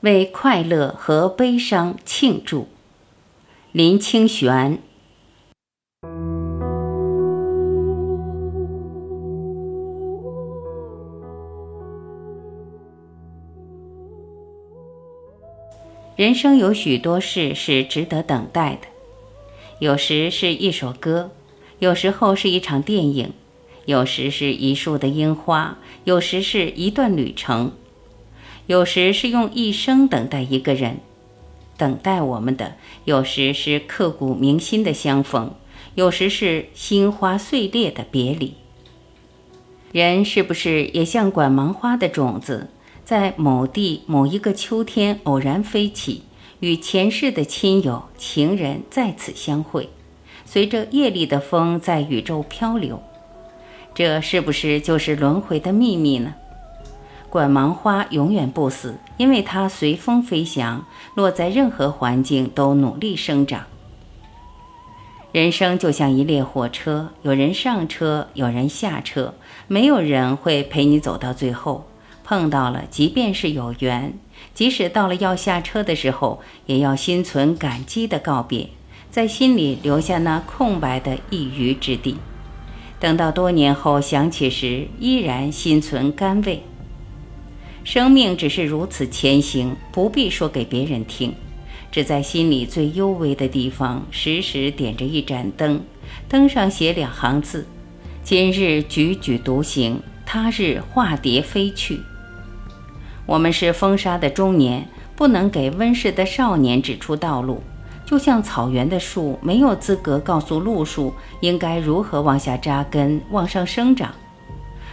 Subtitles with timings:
[0.00, 2.68] 为快乐和悲伤庆祝。
[3.72, 4.78] 林清玄。
[16.16, 18.88] 人生有许多事是值得等待的，
[19.78, 21.30] 有时是一首歌，
[21.78, 23.32] 有时候是一场电影，
[23.86, 27.72] 有时是一束的樱花，有时是一段旅程，
[28.70, 31.00] 有时是用一生等待一个人。
[31.76, 35.52] 等待我们的，有时是刻骨铭心的相逢，
[35.96, 38.54] 有时是心花碎裂的别离。
[39.90, 42.68] 人是不是也像管芒花的种子？
[43.04, 46.22] 在某地某一个秋天偶然飞起，
[46.60, 49.88] 与前世的亲友、情人再次相会，
[50.44, 53.02] 随着夜里的风在宇宙漂流。
[53.92, 56.36] 这是不是就是轮回的秘密呢？
[57.30, 60.84] 管芒花永远不死，因为它随风飞翔，
[61.14, 63.62] 落在任何环境都努力生长。
[65.30, 69.34] 人生就像一列火车，有人上车，有人下车，
[69.68, 71.86] 没有人会陪你走到最后。
[72.24, 74.12] 碰到了，即便是有缘，
[74.52, 78.68] 即使到了要下车的时候，也要心存感激的告别，
[79.10, 82.16] 在心里留下那空白的一隅之地。
[82.98, 86.62] 等到多年后想起时，依然心存甘味。
[87.82, 91.34] 生命只是如此前行，不必说给别人听，
[91.90, 95.82] 只在心里最幽微的地方，时时点着一盏灯，
[96.28, 97.66] 灯上写两行字：
[98.22, 102.00] 今日踽踽独行，他日化蝶飞去。
[103.26, 104.86] 我们是风沙的中年，
[105.16, 107.62] 不能给温室的少年指出道路，
[108.04, 114.14] 就像草原的树没有资格告诉路树应该如何往下扎根、往上生长。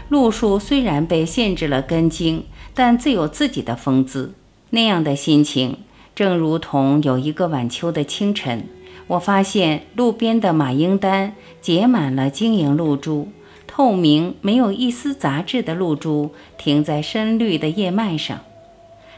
[0.10, 2.46] 路树虽然被限制了根茎，
[2.78, 4.36] 但自有自己的风姿。
[4.70, 5.78] 那样的心情，
[6.14, 8.68] 正如同有一个晚秋的清晨，
[9.08, 13.30] 我发现路边的马缨丹结满了晶莹露珠。
[13.66, 16.30] 透明、没有一丝杂质的露珠
[16.60, 18.42] 停在深绿的叶脉上，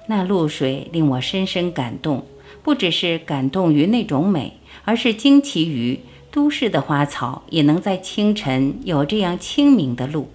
[0.08, 2.24] 那露水令我深深感动。
[2.64, 4.54] 不只是感动于那种美，
[4.86, 6.00] 而是惊奇于
[6.32, 10.30] 都市的花草也能在清晨有这样清明的露。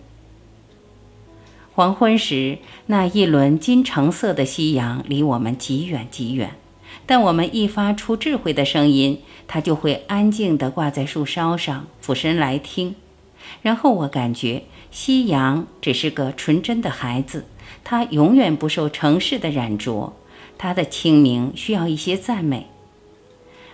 [1.74, 6.52] 黄昏时，那一轮金橙色的夕阳离我们极远极远，
[7.04, 12.94] 但我们一发出智慧的声音，它就会安静地挂在树梢上，俯身来听。
[13.60, 14.62] 然后我感觉
[14.92, 17.46] 夕阳只是个纯真的孩子，
[17.82, 20.14] 它永远不受城市的染着。
[20.56, 22.68] 它的清明需要一些赞美。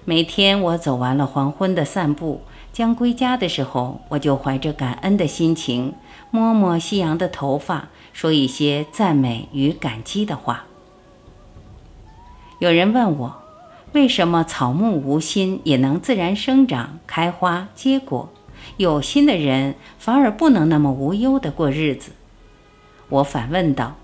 [0.06, 2.40] 每天我走完了黄昏的散步，
[2.72, 5.94] 将归家的时候，我就怀着感恩的心情，
[6.30, 10.64] 摸摸夕阳的头发，说一些赞美与感激的话。
[12.58, 13.42] 有人问我，
[13.92, 18.28] 为什么草木无心也能自然生长、开花、结果？
[18.76, 22.12] 有心的人反而不能那么无忧地过日子。
[23.08, 23.96] 我反问道：“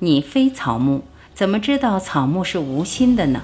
[0.00, 3.42] 你非草木，怎么知道草木是无心的呢？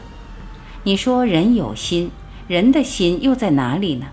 [0.82, 2.10] 你说人有心，
[2.48, 4.06] 人的心又在哪里呢？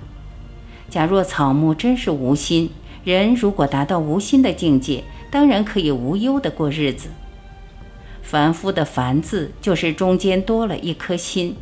[0.89, 2.71] 假若草木真是无心，
[3.03, 7.09] 人如果达到无心的境界，当然可以无忧地过日子。
[8.23, 11.55] 凡夫的‘凡’字，就是中间多了一颗心。”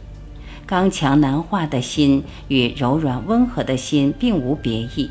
[0.65, 5.09] 刚强难化的心与柔软温和的心并无别异。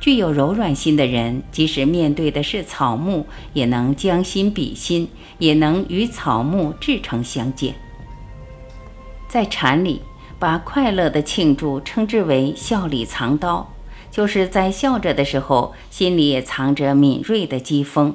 [0.00, 7.74] 具有柔软心的人，即使面对的是草木，也能将心比心，也能与草木至诚相见。
[9.28, 10.00] 在禅里，
[10.38, 13.72] 把快乐的庆祝称之为笑里藏刀，
[14.10, 18.12] 就是在笑着的时候，心里也藏着敏锐的讥讽；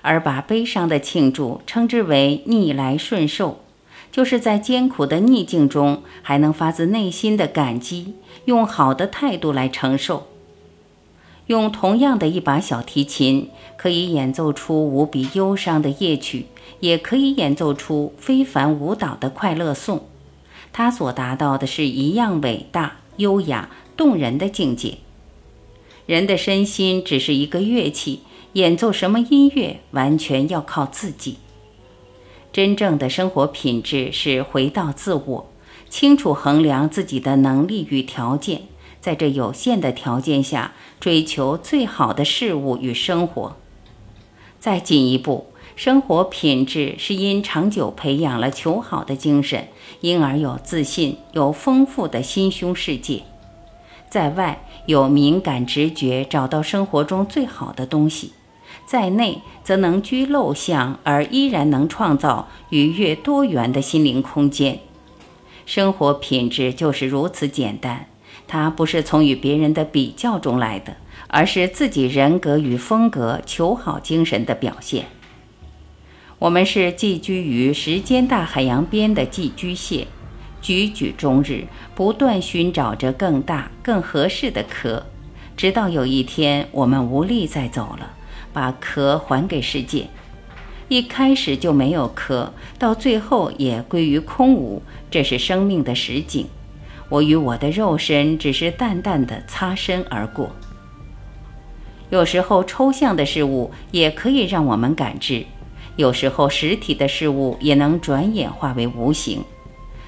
[0.00, 3.60] 而把悲伤的庆祝称之为逆来顺受。
[4.10, 8.14] 就是在艰苦的逆境中，还能发自内心的感激，
[8.46, 10.26] 用好的态度来承受。
[11.46, 16.46] 用同样的一把小提琴，可以演奏出无比忧伤的夜曲，
[16.80, 20.06] 也可以演奏出非凡舞蹈的快乐颂。
[20.72, 24.98] 他所达到的是一样伟大、优雅、动人的境界。
[26.06, 28.22] 人的身心只是一个乐器，
[28.54, 31.36] 演奏什么音乐，完全要靠自己。
[32.52, 35.50] 真正的生活品质是回到自我，
[35.88, 38.62] 清楚衡量自己的能力与条件，
[39.00, 43.56] 在这有限的条件下追求最好的事物与生活。
[44.58, 45.49] 再进一步，
[45.82, 49.68] 生活品质是因长久培养了求好的精神，
[50.02, 53.22] 因而有自信，有丰富的心胸世界。
[54.10, 58.32] 在外有敏感直觉，找到生活中最好的东西。
[58.84, 64.80] 在内则能居陋巷，而依然能创造愉悦多元的心灵空间。
[65.64, 68.06] 生活品质就是如此简单，
[68.46, 70.98] 它不是从与别人的比较中来的，
[71.28, 75.06] 而是自己人格与风格求好精神的表现。
[76.40, 80.06] 我们是寄居于时间大海洋边的寄居蟹，
[80.62, 85.04] 踽踽终日，不断寻找着更大、更合适的壳，
[85.54, 88.14] 直到有一天我们无力再走了，
[88.54, 90.06] 把壳还给世界。
[90.88, 96.46] 一开始就没有壳，到最后也归于空无，这是生命的实景。
[97.10, 100.50] 我与我的肉身只是淡淡的擦身而过。
[102.08, 105.44] 有时候抽象的事物也可以让我们感知。
[105.96, 109.44] 有时候，实体的事物也能转眼化为无形。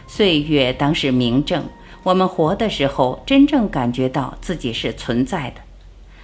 [0.06, 1.64] 岁月当是明证，
[2.02, 5.60] 我们活的时候，真正感觉到自己是存在的。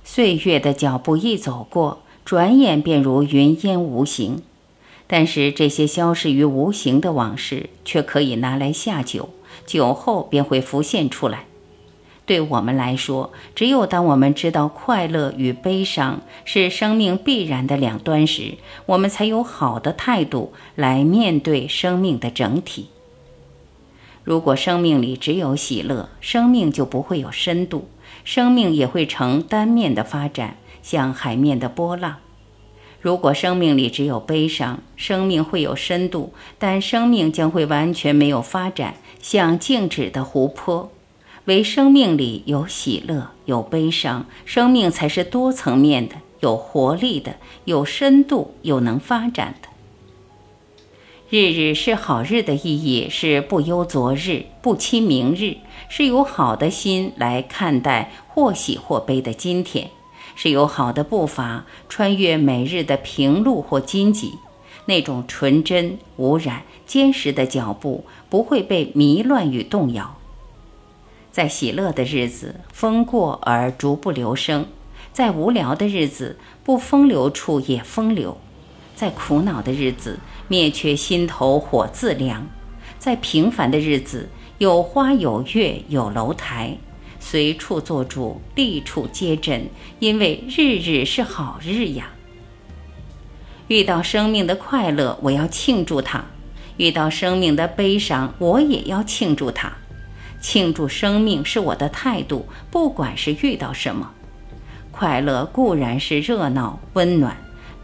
[0.05, 4.43] 岁月的脚步一走过，转眼便如云烟无形。
[5.07, 9.31] 但是这些消失于无形的往事，却可以拿来下酒，
[9.67, 11.48] 酒后便会浮现出来。
[12.29, 22.91] 对我们来说，只有当我们知道快乐与悲伤是生命必然的两端时，我们才有好的态度来面对生命的整体。
[24.25, 27.89] 如果生命里只有喜乐，生命就不会有深度，
[28.25, 32.17] 生命也会呈单面的发展，像海面的波浪。
[33.01, 40.91] 如果生命里只有悲伤，生命会有深度，但生命将会完全没有发展，像静止的湖泊。
[41.49, 49.69] 为生命里有喜乐，有悲伤，生命才是多层面的，有活力的，有深度，又能发展的。
[51.31, 55.57] 日日是好日的意义是不忧昨日，不期明日，
[55.89, 59.89] 是有好的心来看待或喜或悲的今天，
[60.37, 64.35] 是有好的步伐穿越每日的平路或荆棘，
[64.85, 70.15] 那种纯真、无染、坚实的脚步不会被迷乱与动摇。
[71.31, 74.65] 在喜乐的日子，风过而逐不留声；
[75.13, 78.37] 在无聊的日子，不风流处也风流；
[78.97, 82.43] 在苦恼的日子，灭却心头火自凉；
[82.99, 84.29] 在平凡的日子，
[84.59, 86.79] 有花有月有楼台，
[87.21, 92.11] 随处做主，立处皆真，因为日日是好日呀。
[93.69, 96.23] 遇到生命的快乐，我要庆祝它；
[96.79, 99.71] 遇到生命的悲伤，我也要庆祝它。
[100.41, 104.11] 庆祝生命是我的态度，不管是遇到什么，
[104.91, 107.37] 快乐固然是热闹温暖，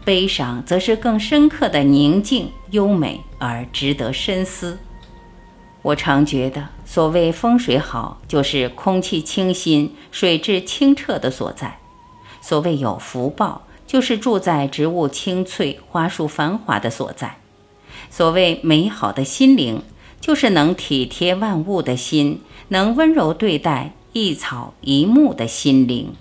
[0.03, 4.77] 悲伤则是更深刻的宁静优美而值得深思。
[5.81, 11.77] 我常觉得，所谓风水好，就是空气清新、水质清澈的所在；
[12.41, 17.37] 所谓有福报，就是住在植物青翠、花树繁华的所在；
[18.09, 19.83] 所谓美好的心灵。
[20.19, 26.13] 就是能体贴万物的心，能温柔对待一草一木的心灵。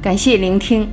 [0.00, 0.86] 感谢聆听，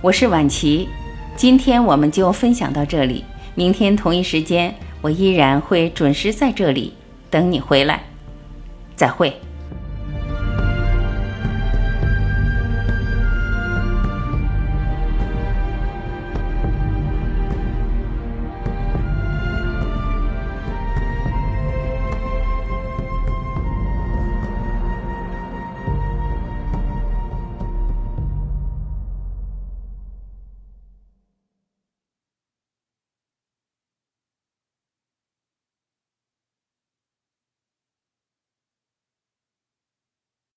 [0.00, 0.88] 我是婉琪，
[1.36, 3.24] 今天我们就分享到这里，
[3.54, 6.92] 明天同一时间我依然会准时在这里
[7.30, 8.02] 等你回来，
[8.96, 9.40] 再会。